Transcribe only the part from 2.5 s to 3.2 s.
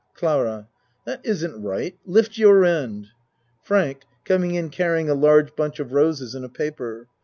end